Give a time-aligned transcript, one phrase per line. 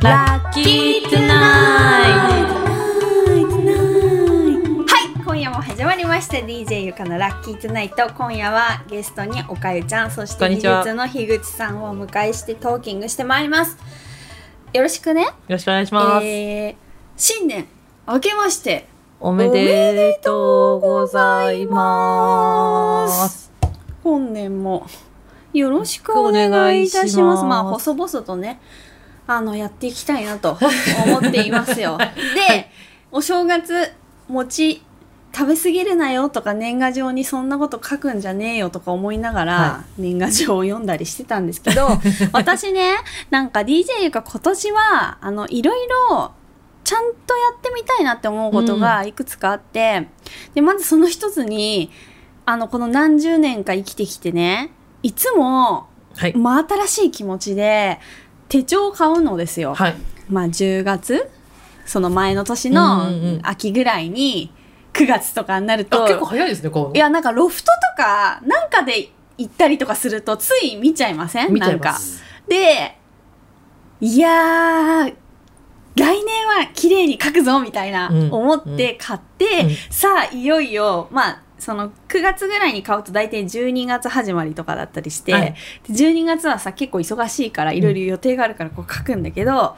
[0.00, 2.10] ラッキートゥナイ
[4.86, 13.76] はい今夜も始まりました DJ ゆかのラッキートゥナイト今夜はゲストにおかゆちゃんそして技術の樋口さんをお迎えしてトーキングしてまいります。
[14.72, 15.22] よろしくね。
[15.22, 16.24] よろしくお願いします。
[16.26, 16.76] えー、
[17.16, 17.66] 新年
[18.06, 18.86] 明けまして
[19.18, 23.50] おめでとうございます。
[24.04, 24.86] 本年も
[25.52, 27.42] よろしくお願いいたします。
[27.42, 28.60] まあ細々とね
[29.28, 30.58] あのやっていきたいなと
[31.06, 31.98] 思っていますよ。
[32.48, 32.70] で
[33.12, 33.92] お正月
[34.26, 34.82] 餅
[35.36, 41.88] 食べ過ぎるなよとか年賀状にそんなこと書くんじゃねえよとか思いながら、は年賀状を読んだりしてたんですけど
[42.32, 42.96] 私ね
[43.28, 46.32] なんか DJ ゆか今年はあのいろいろ
[46.82, 50.08] ちゃんとやってみたいなって思うことがいくつかあって、
[50.54, 51.90] でまずその一つに
[52.46, 54.70] あのこの何十年か生きてきてね
[55.02, 56.36] いつもはい。
[56.36, 58.00] 真新しい気持ちで
[58.48, 59.74] 手帳を買うのですよ。
[59.74, 59.94] はい。
[60.28, 61.30] まあ10月
[61.86, 64.52] その前の年うんのうんうん秋ぐらいに
[64.92, 66.96] 9月とかになるあ、と、結構早いですね、こう。
[66.96, 71.54] いやなんかロフトとかなんかで行ったりとかするとつい見ちゃいません？
[71.56, 71.96] ないんか。
[72.48, 72.96] で
[74.00, 75.14] いやー
[75.96, 85.54] 来年は綺麗に書くぞみたいなうん思って買って、うんさあいよいよまあその9月ぐらいに買うと大体12月始まりとかだったりして、はい
[85.86, 89.76] で12月はさ結構忙しいからいろいろ予定があるからこう書くんだけど、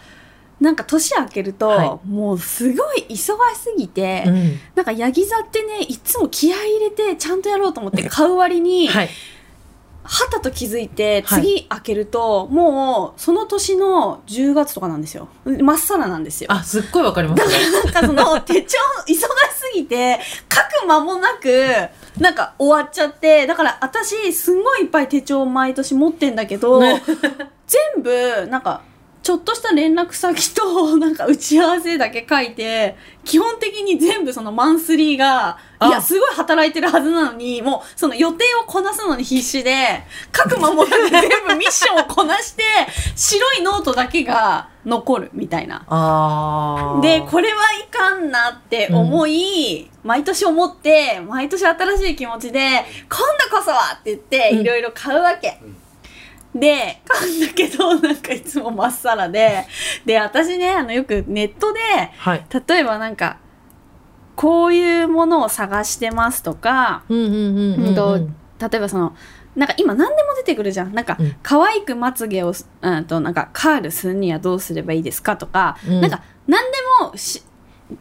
[0.61, 4.59] なんか年明けると、はもうすごい忙しすぎて、うん。
[4.75, 9.09] なんかヤギ座ってねいつも気合い入れてちゃんとやろうと思って買う割に、はい。
[10.03, 11.43] はたと気づいてはい。
[11.43, 15.29] 次開けると、もうその年の10月とかなんですよ。
[15.63, 16.53] まっさらなんですよ。
[16.53, 17.47] あ、すっごいわかります。
[17.47, 17.55] ね。
[17.85, 19.27] なんかその 手帳忙しす
[19.75, 20.19] ぎて
[20.53, 27.03] 書く間もなくなんか終わっちゃってだから私すんごいいっぱい手帳毎年持ってんだけどね。
[27.67, 28.83] 全部なんか
[29.23, 40.03] ちょっとした連絡先となんか打ち合わせだけ書いて基本的に全部そのマンスリーがあいやすごい働いてるはずなのにもうその予定をこなすのに必死で
[40.35, 42.63] 書く間もなく全部ミッションをこなして
[43.15, 45.81] 白いノートだけが残るみたいな。
[47.03, 52.61] でこれはいかんなって思い、毎年思って毎年新しい気持ちで
[53.11, 53.19] 「今
[53.51, 55.61] 度こそは!」って言ってうんいろいろ買うわけ。
[56.55, 59.67] で買うんだけどなんかいつもまっさらで
[60.05, 61.81] で私ねあのよくネットで
[62.19, 62.45] はい。
[62.69, 63.39] 例えばなんか
[64.35, 68.35] こういうものを探してますとか、うんとうん。
[68.59, 69.15] 例えばその
[69.55, 77.43] なんか今何でも出てくるじゃんなんか、うん可愛くまつげを、うん、となんかカールするにはどうすればいいですかとか、うんなんか何でもし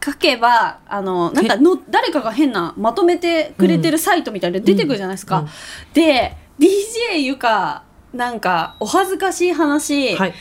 [0.04, 5.40] 書けばあのなんかの誰かが変なまとめてくれてるサイトみたいで出てくるじゃないですか。
[5.40, 5.50] うんうん
[5.94, 7.84] で DJ ゆか
[8.14, 10.34] なんかお恥ずかしい話、はい。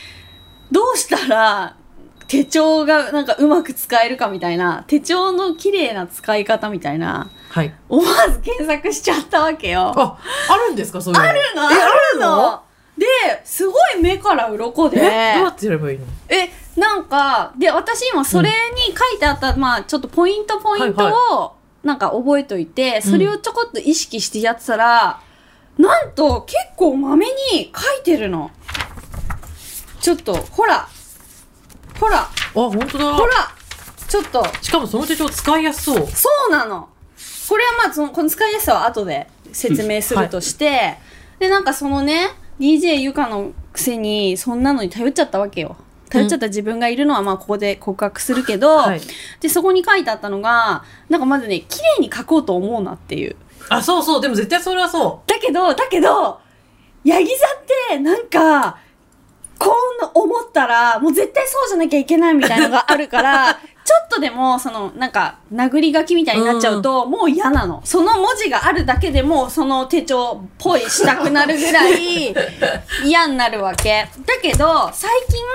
[0.71, 1.75] どうしたら
[2.27, 4.83] 手帳がなんかうまく使えるかみたいな。
[4.87, 7.29] 手帳の綺麗な使い方みたいな。
[7.49, 7.73] はい。
[7.89, 9.93] 思わず検索しちゃったわけよ。
[9.95, 10.19] あ、
[10.49, 11.27] あるんですかそういうの？
[11.27, 11.69] あるのあ
[12.13, 12.61] るの。
[12.97, 13.05] で
[13.43, 14.99] すごい目から鱗で。
[14.99, 16.05] えどうやってやればいいの？
[16.27, 18.55] えなんかで私今それに
[18.87, 21.53] 書いてあった、まあちょっとポイントポイントはいを
[21.83, 25.21] なんか覚えといて、それをちょこっと意識してやってたら、
[25.79, 27.31] なんと結構まめに
[27.73, 28.51] 書いてるの。
[30.01, 30.87] ちょっとほら。
[31.99, 32.19] ほら。
[32.19, 33.13] あ、本当だ。
[33.15, 33.33] ほら。
[34.07, 34.45] ちょっと。
[34.61, 36.05] しかもその手帳使いやすそう。
[36.07, 36.89] そうなの。
[37.47, 40.97] これはまあそのこの使いやすさは後で説明するとして、
[41.39, 42.27] でなんかそのね
[42.59, 45.77] DJ ゆかのくせにそんなのに頼っちゃったわけよ。
[46.09, 49.01] 頼っちゃった自分がいるのはまあここで告白するけど、はい。
[49.39, 53.37] でそこに書いてあったのがなんかまずね綺麗に書こうと思うなっていう
[53.69, 54.21] あ、そうそう。
[54.21, 56.39] でも絶対それはそだけどだけど
[57.03, 57.37] ヤギ座っ
[57.89, 58.77] てなんか
[59.57, 59.71] こ
[60.03, 63.53] う思ったらもう絶対そうじゃなきゃいけないみたいなのがあるから
[63.89, 67.81] ちょっとでもそのなんか殴り書きみたいになっちゃうと、もう嫌なの。
[67.83, 72.35] その文字があるだけでもその手帳っぽいしたくなるぐらい
[73.03, 74.07] 嫌になるわけ。
[74.27, 75.09] だけど最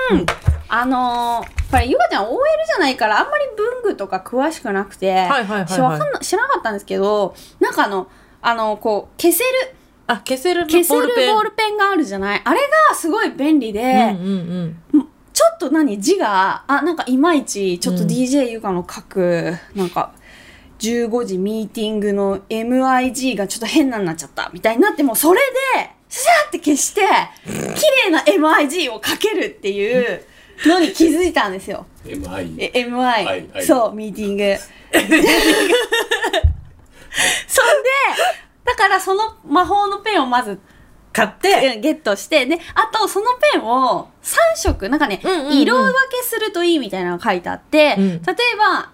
[0.09, 0.25] 近
[0.67, 5.27] あのーこれゆかちゃん OL じゃないからあんまり文具とか詳しくなくて、
[5.67, 8.07] 知らなかったんですけどなんかあの
[8.41, 9.75] あのこう消せるう。
[10.07, 11.33] あ、消せるボ消せるールペン？
[11.33, 12.41] ボールペンがあるじゃない？
[12.43, 12.59] あれ
[12.89, 15.07] がすごい便利で、うんうんうん。
[15.33, 20.13] ちょっと何字があなんかいまいちちょっとうん DJ ゆかの書く、なんか
[20.79, 25.39] 15時ミーティングの MIG がちょっと変なになっちゃったみたいになってもうそれ
[25.75, 27.01] でシャーって消して
[27.45, 30.23] 綺麗な MIG を書けるっていう
[30.65, 31.85] のに気づいたんですよ。
[32.05, 34.55] MI え MI、そうミーティング。
[37.47, 37.89] そんで
[38.63, 40.59] だからその魔法のペンをまず
[41.15, 45.61] 買って、うんゲットして、で、あとそのペンを3色、なんかね、うんうんうん。
[45.61, 48.07] 色分けするといいみたいなのが書いてあって、うん。
[48.09, 48.21] 例え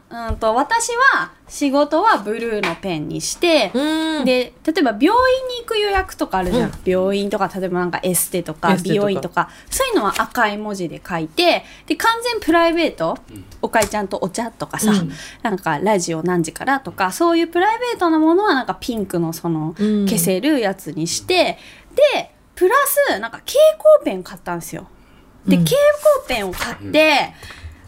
[0.09, 4.25] ば、うんと、私は仕事はブルーのペンにして、うん。
[4.25, 6.69] で、例えば病院に行く予約とかあるじゃん。
[6.69, 6.73] うん。
[6.85, 13.17] 病院とか、例えばなんかエステとか美容院とか、そういうのは赤い文字で書いて、で、完全プライベート、
[13.61, 15.11] おかえちゃんとお茶とかさ、うん。
[15.41, 20.05] なんかラジオ何時からとか、そういうプライベートなものはなんかピンクのその、うん。
[20.05, 21.57] 消せるやつにして、
[21.95, 22.75] で、プラ
[23.09, 24.87] ス、なんか蛍光ペン買ったんですよ。
[25.45, 25.77] で、うん蛍
[26.25, 27.33] 光ペンを買って、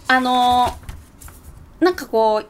[0.07, 2.43] あのーなんかこ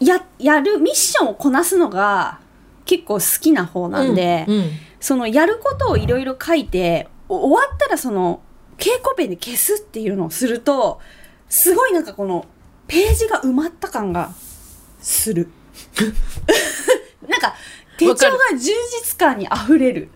[0.00, 2.40] う、や、やる、ミッションをこなすのが
[2.84, 4.70] 結構好きな方なんで、うんうん
[5.04, 8.40] そのやることをいろいろ書いて、お終わったらその、
[8.78, 10.98] 蛍光ペンで消すっていうのをすると、
[11.50, 12.46] すごいなんかこの、
[12.86, 14.30] ページが埋まった感が
[15.02, 15.50] する。
[17.28, 17.54] なんか、
[17.96, 20.08] 手帳が充実感に溢れる。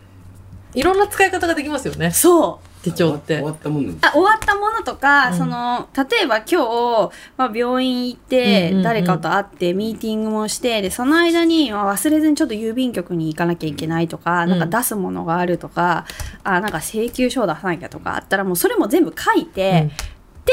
[0.74, 2.10] いろんな使い方ができますよね。
[2.10, 2.68] そう。
[2.82, 3.50] 手帳って終わ。
[3.50, 16.06] ったもんなんあ終わったものとか、うんその例えば今日、まあ、病院行ってうんうんうん誰かと会ってミーティングもしてでその間に、まあ、忘れずにちょっと郵便局に行かなきゃいけないとか、うんなんか出すものがあるとか
[16.44, 19.90] あなんか請求書を出さなきゃとかあったらもうそれも全部書いて、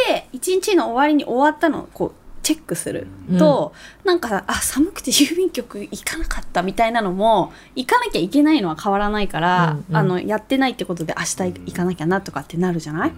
[0.08, 3.08] で一日の終わりに終わったのをこうチェックする。
[3.40, 9.98] と、なんかあ寒くて郵便局行かなかったみたいなのも行かなきゃいけないのは変わらないから、うんうん。
[9.98, 13.16] あのやってないってことで明日行かなきゃなとかってなるじゃない、うん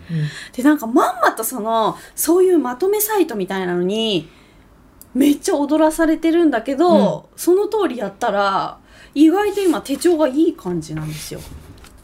[0.56, 4.30] でなんかまんまとそのそういうまとめサイトみたいなのに
[5.14, 8.78] めっちゃ踊らされてるんだけど、その通りやったら
[9.14, 11.42] 意外と今手帳がいい感じなんですよ。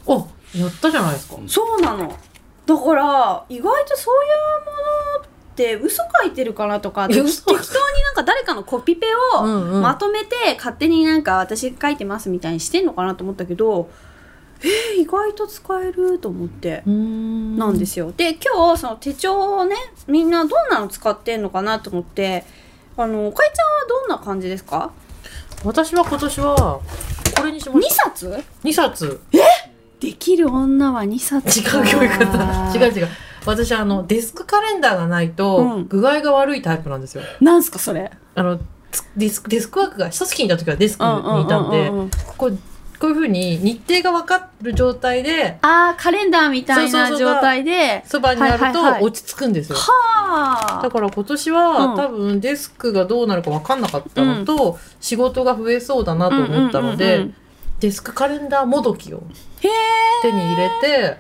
[0.06, 1.38] お、やったじゃないですか。
[1.48, 2.18] そうなの。
[2.66, 4.72] だから意外とそういうも
[5.22, 9.08] のって嘘書いてるかなとか適当に嘘なんか誰かのコピペ
[9.38, 13.90] をまとめて勝手になんか私書いてますみたいにしてんのかなと思ったけど
[14.66, 16.84] えー、意外と使えると思って。
[16.86, 18.14] ななんですよ。
[18.16, 19.76] で今日その手帳をね
[20.08, 22.46] みんなどんなの使ってんのかなと思って
[22.96, 24.92] あのおかえちゃんはどんな感じですか？
[25.66, 26.80] 私は今年は、
[27.38, 28.04] これにしま ?2 した。
[28.06, 29.20] 冊？2冊。
[30.00, 32.72] できる女は2冊違う教育方。
[32.76, 33.08] 違う違う。
[33.46, 35.88] 私、あの、デスクカレンダーがないとう、ん。
[35.88, 37.24] 具合が悪いタイプなんですよ。
[37.42, 38.12] なんすかそれ？
[38.36, 38.60] あの、
[38.92, 41.96] つデスク、デスクワークが、一月にいた時はデスクにいたんでうんうん。
[41.96, 42.58] うんうん、こう、
[43.00, 49.00] こういうふうに日程が分かる状態で、あーカレンダーみたいな状態でそばにあるはいはいはい。
[49.02, 49.78] と落ち着くんですよ。
[49.78, 50.82] はあ。
[50.82, 51.98] だから今年は、うん。
[51.98, 57.36] 多分デスクがどうなるか分かんなかったのと、仕事が増えそうだなと思ったので、うんうんうんうん。
[57.82, 59.18] デスクカレンダーもどきを
[59.60, 59.72] へえ
[60.22, 61.18] 手に入れて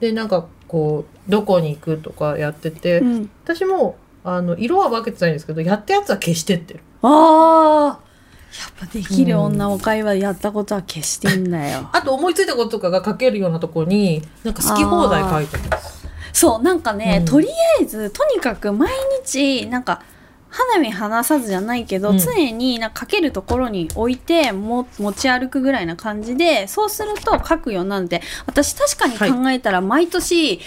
[0.00, 6.80] でなんかこうどこに行くとかやってて、うん、私もあの色は分けてないんですけどやったやつは消してってる。
[7.02, 8.08] あー。
[8.48, 11.90] やっぱできる女お会話やったことは消してんだよ。
[11.92, 16.08] あと思いついたこととかが書けるようなとこになんか好き放題書いてます。
[16.32, 17.24] そうなんかね、うん。
[17.26, 18.90] とりあえずとにかく毎
[19.24, 20.02] 日なんか
[20.50, 22.18] 花見離さずじゃないけど、うん。
[22.18, 30.60] 常になんか書けるところに置いても持ち歩くぐらいな感じでそうすると書くようになるんで私確かに考えたら毎年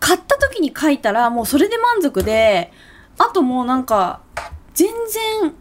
[0.00, 2.72] 買った時に書いたらもうそれで満足で
[3.18, 4.20] あともうなんか
[4.74, 4.88] 全
[5.42, 5.54] 然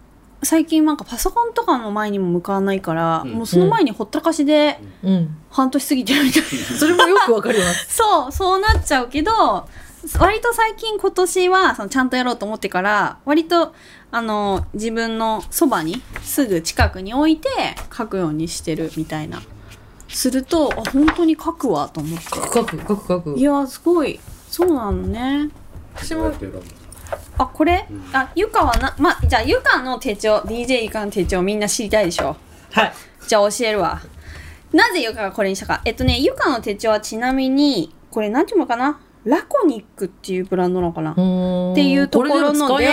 [0.44, 3.32] 最近なんかパソコンとかの前にも向かわないから、うん。
[3.34, 5.38] もうその前にほったらかしでうん。
[5.50, 6.50] 半年過ぎてるみたいな。
[6.78, 7.88] それもよくわかります。
[7.96, 9.68] そう、そうなっちゃうけど、
[10.20, 13.74] 割と最近今年はそのちゃんとやろうと思ってから、割と
[14.12, 17.50] あの自分のそばにすぐ近くに置いて
[17.96, 19.42] 書くようにしてるみたいな。
[20.10, 23.40] すると、あ、本当に書くわと思っ書く書く書く書くて。
[23.40, 24.20] いや、すごい。
[24.52, 25.50] そうなのね。
[25.96, 26.32] 私も
[27.38, 32.36] あ、これ、うんあ、ゆかはな、ま、じゃあゆかの手帳、DJ ゆかの手帳みんな知りたいでしょ？
[32.72, 32.94] はい
[33.28, 34.02] じゃあ教えるわ。
[34.72, 35.82] なぜゆかがこれにしたか。
[35.86, 39.00] えっとね、ゆかの手帳はちなみに、これ何ていうのかな？
[39.26, 41.12] ラコニックっていうブランドなのかな？
[41.12, 42.86] っっていうところので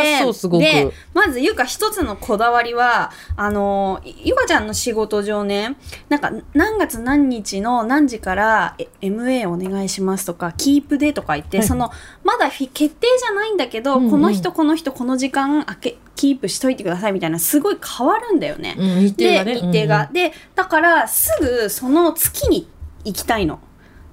[0.58, 5.76] でまずゆか一つのこだわりはあのゆかちゃんの仕事上ね
[6.08, 11.66] なんか何月何日の何時からえ MA お願いしますとかキープでとか言って、はい。
[11.66, 11.90] その
[12.24, 14.10] まだ決定じゃないんだけど、うんうん。
[14.10, 18.76] この人この人この時間あけキープしといてくださいみたいなすごい変わるんだよね。
[18.78, 19.54] うん日程でがね。
[19.54, 22.68] 日程が、でだからすぐその月に
[23.04, 23.60] 行きたいの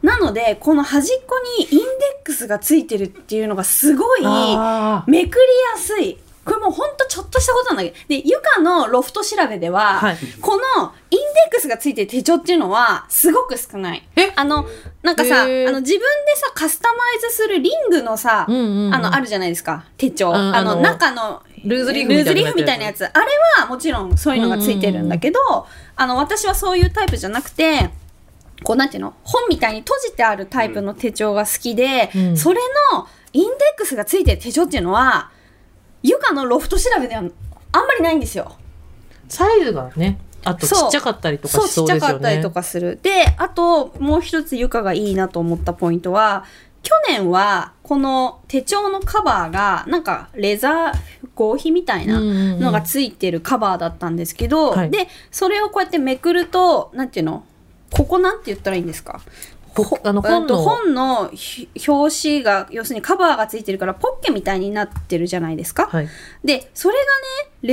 [0.01, 1.85] なのでこの端っこにインデ
[2.21, 5.41] ックスがついてるっていうのがすごいあめくり
[5.73, 6.17] やすい。
[6.45, 8.07] これもうほんとちょっとしたことなんだけど。
[8.07, 10.17] でゆかのロフト調べでは、はい。
[10.39, 14.07] このインデックスがついてる手帳っていうのはすごく少ない。
[14.15, 14.31] え？
[14.33, 14.65] あの
[15.01, 18.95] なんかさあの自分でさカスタマイズするリングのさ、うんうんうん。
[18.95, 19.83] あのあるじゃないですか。
[19.97, 23.03] 手帳、んあのあの中のルーズリーフみたいなやつ。
[23.03, 23.25] あれ
[23.59, 25.39] はもちろんそういうのがついてるんだけど、
[25.97, 27.89] あの私はそういうタイプじゃなくて
[28.63, 32.37] こうなんていうの本みたいに閉じてあるタイプの手帳が好きで、うん。
[32.37, 32.59] それ
[32.91, 35.31] のインデックスがついてる手帳っていうのは
[36.03, 37.25] ゆかのロフト調べではあん
[37.85, 38.55] まりないんですよ。
[39.29, 42.99] サイズがねあとちっちゃかったりとかそうちっちゃかったりとかする。
[43.01, 46.45] であともう一つゆかがいいなと思ったポイントは
[46.83, 50.93] 去年はこの手帳のカバーがなんかレザー
[51.35, 54.89] 合皮みたいなのがついてるカバーだったんですけど、はい。
[54.89, 57.43] でそれをこうやってめくるとなんていうの
[57.91, 59.22] ここなんて言ったらいいんですか？
[59.75, 61.15] ポあのえっと本の。
[61.15, 65.88] 本のひ表紙が要するにカバーがついてるからポッケみたいになってるじゃないですか？
[65.88, 66.10] はい。
[66.44, 67.06] でそれがね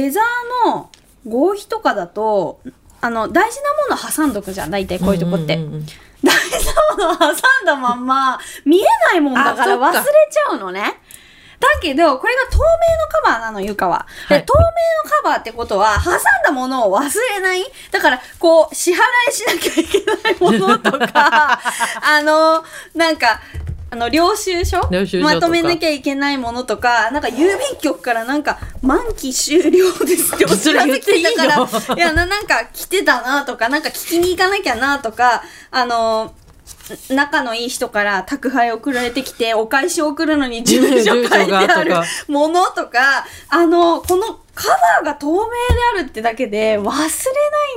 [0.02, 0.90] レザーの
[1.26, 2.60] 合皮とかだと
[3.00, 5.86] あの大事なもの挟んどくじゃん大体こういうとこって、んんん
[6.24, 6.66] 大事
[6.98, 11.00] なもの挟んだまんま見えないもんだから忘れちゃうのね。
[11.74, 14.06] だけど、これが透明のカバーなの、ゆかは。
[14.28, 14.70] で、はい透明の
[15.22, 17.64] カバーってことは、挟んだものを忘れない。
[17.90, 21.60] だから、こう、支払いしなきゃいけないものとか、
[22.02, 23.40] あの、なんか、
[23.90, 24.80] あの、領収書？
[25.22, 36.34] まとめなきゃいけないものとか、なんか郵便局からなんか、満期終了ですってお知らせ来てたから、 いやな、なんか来てたなとか、なんか聞きに行かなきゃなとか、あの、
[37.10, 41.94] 仲のいい人から宅配送られてきて、お返しを送るのに住所書いてある
[42.28, 45.48] ものとか、あの、このカバーが透明で
[46.00, 47.04] あるってだけで忘れな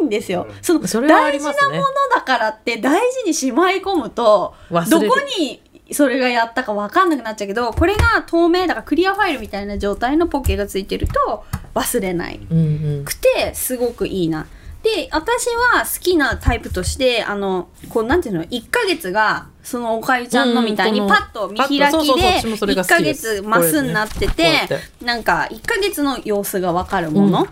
[0.01, 0.47] いんですよ。
[0.61, 1.83] その大事なもの
[2.13, 4.55] だからって大事にしまい込むと、
[4.89, 5.61] どこに
[5.91, 12.39] それがやったか分かんなくなっちゃうけど、これが透明だからクリアファイルみたいな状態のポッケがついてると忘れない。
[12.49, 14.47] うんうんくてすごくいいな。
[14.83, 24.69] で私は好きなタイプとしてあのこうなんていうの1ヶ月がそのおかゆちゃんのみたいにうんパッと見開きでパッとそうそうそう私もそれが1ヶ月マスになってこて。
[25.01, 27.45] なんか1ヶ月の様子がわかるもの、うん。
[27.45, 27.51] で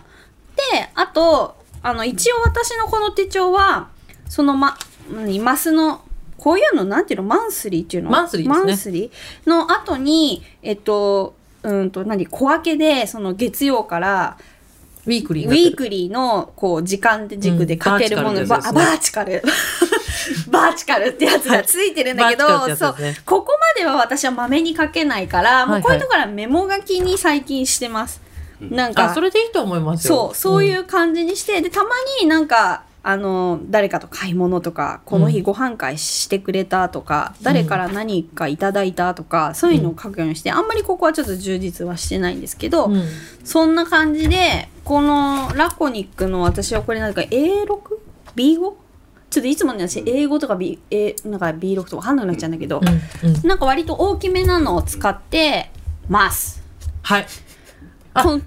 [0.94, 3.88] あとあの一応私のこの手帳は
[4.28, 4.78] そのま
[5.12, 6.02] 何マスの
[6.38, 8.10] こういうのなんていうのマンスリーっていうの？
[8.10, 8.66] マンスリーですね。
[8.66, 9.50] マンスリー？
[9.50, 14.38] の後にえっとうんと何小分けでその月曜から
[15.06, 19.42] ウィークリーウィークリーのこう時間軸でかけるもの、うんババーチカル。
[20.50, 23.24] バーチカルってやつ がついてるんだけど、はいバーチカルってそう。
[23.24, 25.80] ここまでは私はまめに書けないから、もはいはい。
[25.80, 28.20] うこういうところはメモ書きに最近してます。
[28.60, 29.10] なんか。
[29.10, 30.14] あそれでいいと思いますよ。
[30.14, 43.04] そう、そういうう感じにして、で、たまになんか、あの、誰かと買い物とか、この日ご飯会してくれたとか、誰から何かいただいたとか、そういうのを書くようにして、あんまりここはちょっと充実はしてないんですけど、んうん。
[43.44, 48.72] そんな感じで、このラコニックの私はこれなんか A6?B5?
[49.30, 52.80] ちょっといつもね、私英語とか B、A、なんか B6 とかわかんなくなっちゃうんだけど、
[53.22, 53.28] うん。
[53.28, 53.48] うん。
[53.48, 55.70] なんか割と大きめなのを使って
[56.08, 56.60] ます。
[57.02, 57.26] はい。
[58.14, 58.40] あこん。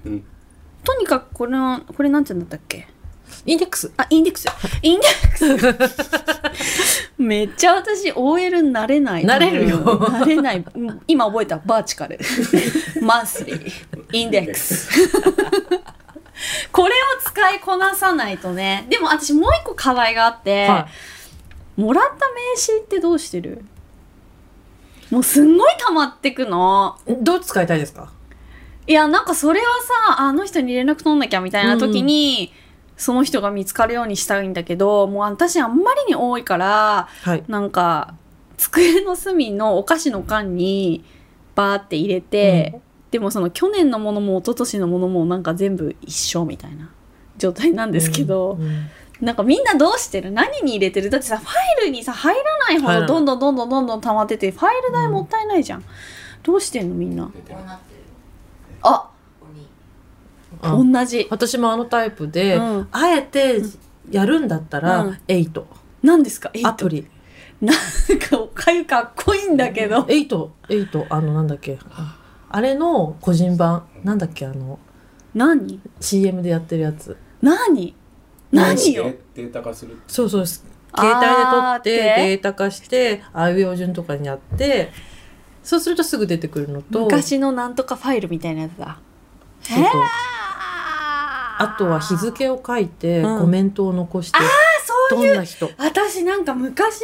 [0.84, 2.88] とにかくこれの、これなんて言うんだったっけ？
[3.46, 4.46] インデックスあ、インデックス。
[4.82, 7.12] インデックス。
[7.18, 9.24] めっちゃ私 OL になれない。
[9.24, 10.64] なれるようんなれない。
[10.74, 11.58] うん今覚えた。
[11.64, 12.18] バーチカル。
[13.02, 13.72] マンスリー。
[14.12, 14.90] インデックス。
[16.72, 18.86] これを使いこなさないとね。
[18.88, 20.88] でも私もう一個課題があって、は
[21.76, 23.64] もらった名刺ってどうしてる？
[25.10, 26.96] もうすんごい溜まってくの。
[27.08, 28.10] いどう使いたいですか？
[28.86, 29.66] いや、なんかそれは
[30.08, 32.52] さ、あの人に連絡取んなきゃみたいな時に、
[33.00, 37.42] その人が見つかるようにしたいんだけど、もう私あんまりに多いから、はい。
[37.48, 38.14] なんか、
[38.58, 41.02] 机の隅のお菓子の缶に
[41.54, 42.80] バーって入れて、
[43.10, 46.90] でもその去年のものも一昨年のものもなんか全部一緒みたいな
[47.38, 48.62] 状態なんですけど、うん。
[48.62, 48.90] うん。
[49.22, 50.30] なんかみんなどうしてる？
[50.30, 51.10] 何に入れてる？
[51.10, 51.50] だってさ、ファ
[51.82, 55.84] イルにさ、入らないほどどんどんどんどんどんどん溜まってて、ファイル代もったいないじゃん。
[56.42, 56.94] どうしてんの？
[56.94, 57.24] みんな。
[57.24, 58.00] こうなってる
[58.82, 59.66] あ、ここに
[60.49, 61.26] あ同じ。
[61.30, 62.88] 私もあのタイプで、うん。
[62.92, 63.60] あえて
[64.10, 65.18] やるんだったら、うん。
[65.28, 65.66] Eight。
[66.02, 66.50] 何ですか？
[66.64, 67.06] アプリ。
[67.60, 67.76] なん
[68.18, 70.06] かおかゆかっこいいんだけど。
[70.08, 71.78] Eight Eight あのなんだっけ。
[71.90, 73.86] ああれの個人版。
[74.02, 74.78] なんだっけあの。
[75.34, 77.16] 何？CM でやってるやつ。
[77.42, 77.94] 何？
[78.50, 79.12] 何よ？
[79.34, 80.46] データ化するそうそう。
[80.46, 84.90] 携帯で撮ってデータ化してあいうえお順とかにやって。
[85.62, 87.04] そうするとすぐ出てくるのと。
[87.04, 88.98] 昔のなんとかファイルみたいなやつだ。
[89.60, 89.84] そうそう。
[89.84, 89.90] へー
[91.62, 93.40] あとは日付を書いてうん。
[93.40, 94.38] コメントを残して、
[95.10, 95.70] そういうどんな人。
[95.76, 97.02] 私なんか昔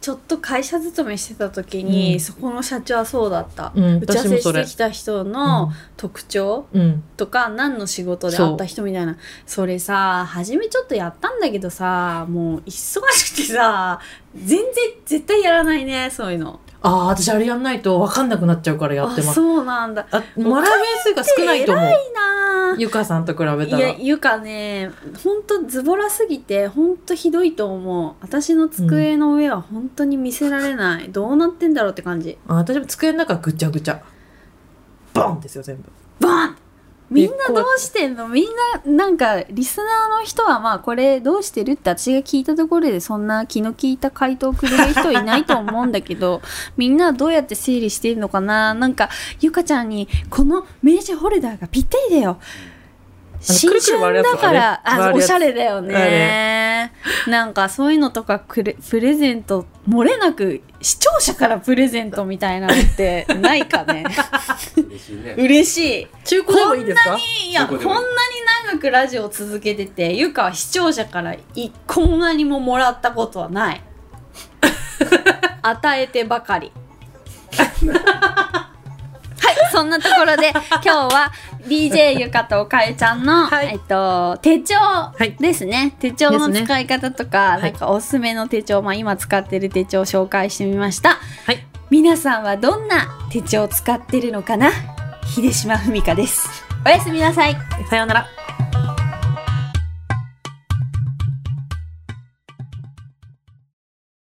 [0.00, 2.20] ちょっと会社勤めしてた時に、うん。
[2.20, 7.02] そこの社長はそうだった、うん打ち合わせ私もそれしてきた人のうん特徴うん。
[7.16, 9.16] とか、何の仕事で会った人みたいな。
[9.46, 12.70] それさ初めちょっとやったんだけどさもう忙
[13.12, 14.00] しくてさ
[14.34, 14.68] 全然
[15.06, 19.30] 絶対やらないねそういうのああ、私あれやんないと分かんなくなっちゃうからやってます。
[19.30, 21.84] あそうなんだあ、もらう件数が少ないと思う。
[21.84, 23.78] 偉いなゆかさんと比べたら。
[23.78, 24.90] いやゆかね
[25.24, 34.02] ほんとズボラすぎてほんとひどいと思う私の机の上は本当に見せられない、どうなってんだろうって感じあ私も机の中ぐちゃぐちゃ。
[35.14, 35.84] ボンですよ、全部。
[36.20, 36.56] バン
[37.10, 38.28] みんなどうしてんの？
[38.28, 38.44] みん
[38.86, 46.40] ななんかリスナーの人はまあこれどうしてるって私が聞いたところでそんな気の利いた回答くれる人いないと思うんだけど
[46.76, 48.74] みんなどうやって整理してるのかな？
[48.74, 52.38] なんかゆかちゃんにこの名刺ホルダーがぴったりだよ。
[53.46, 56.92] 新春だからあれ回るやつあおしゃれだよね。
[57.26, 64.04] なんかそういうのとかくれプレゼント漏れなく視聴者からプレゼントみたいなのってないかね。
[64.76, 65.34] 嬉しいね。
[65.38, 66.06] 嬉しい。
[66.24, 67.16] 中古でもいいですか？
[67.16, 68.04] いやこんなに
[68.70, 73.80] 長くラジオを続けててゆかは視聴者からいこんなにももらったことはない。
[75.62, 76.70] 与えてばかり。
[77.56, 81.32] はいそんなところで今日は
[81.66, 83.68] DJ ゆかとかえちゃんの、はい。
[83.72, 84.74] えっと、手帳
[85.24, 85.32] い。
[85.40, 87.62] ですね、手帳の使い方とか、い。
[87.62, 91.18] なんかおすすめの手帳、まあ、今使ってる手帳を紹介してみました。
[91.46, 91.66] はい。
[91.90, 94.70] 皆さんはどんな手帳を使ってるのかな？
[95.34, 96.48] 秀島文香です。
[96.84, 97.56] おやすみなさい。
[97.88, 98.33] さようなら。